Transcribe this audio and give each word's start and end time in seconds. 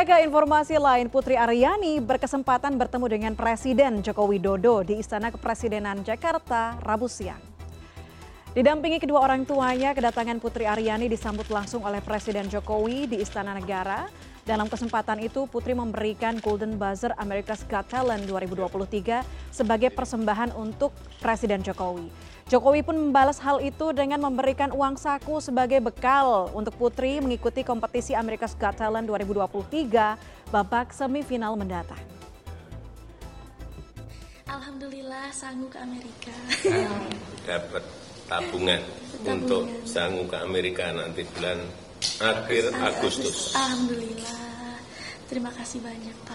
Ke 0.00 0.24
informasi 0.24 0.80
lain, 0.80 1.12
Putri 1.12 1.36
Aryani 1.36 2.00
berkesempatan 2.00 2.72
bertemu 2.80 3.06
dengan 3.06 3.32
Presiden 3.36 4.00
Joko 4.00 4.24
Widodo 4.24 4.80
di 4.80 4.96
Istana 4.96 5.28
Kepresidenan 5.28 6.00
Jakarta 6.00 6.80
Rabu 6.80 7.04
siang. 7.04 7.38
Didampingi 8.56 8.96
kedua 8.96 9.20
orang 9.20 9.44
tuanya, 9.44 9.92
kedatangan 9.92 10.40
Putri 10.40 10.64
Aryani 10.64 11.04
disambut 11.04 11.46
langsung 11.52 11.84
oleh 11.84 12.00
Presiden 12.00 12.48
Jokowi 12.48 13.12
di 13.12 13.20
Istana 13.20 13.52
Negara. 13.52 14.08
Dalam 14.50 14.66
kesempatan 14.66 15.22
itu, 15.22 15.46
Putri 15.46 15.78
memberikan 15.78 16.34
Golden 16.42 16.74
Buzzer 16.74 17.14
America's 17.22 17.62
Got 17.70 17.86
Talent 17.86 18.26
2023 18.26 19.22
sebagai 19.54 19.94
persembahan 19.94 20.58
untuk 20.58 20.90
Presiden 21.22 21.62
Jokowi. 21.62 22.10
Jokowi 22.50 22.82
pun 22.82 22.98
membalas 22.98 23.38
hal 23.38 23.62
itu 23.62 23.94
dengan 23.94 24.18
memberikan 24.18 24.74
uang 24.74 24.98
saku 24.98 25.38
sebagai 25.38 25.78
bekal 25.78 26.50
untuk 26.50 26.74
Putri 26.74 27.22
mengikuti 27.22 27.62
kompetisi 27.62 28.10
America's 28.18 28.58
Got 28.58 28.74
Talent 28.74 29.06
2023 29.06 30.50
babak 30.50 30.90
semifinal 30.98 31.54
mendatang. 31.54 32.02
Alhamdulillah 34.50 35.30
sanggup 35.30 35.70
ke 35.70 35.78
Amerika. 35.78 36.34
dapat 37.46 37.86
tabungan 38.26 38.82
Tabungan. 38.82 39.30
untuk 39.30 39.62
sanggup 39.86 40.26
ke 40.26 40.42
Amerika 40.42 40.90
nanti 40.90 41.22
bulan 41.38 41.62
akhir 42.20 42.76
Agustus. 42.76 43.56
Alhamdulillah. 43.56 44.76
Terima 45.26 45.50
kasih 45.56 45.80
banyak 45.80 46.12
Pak. 46.12 46.28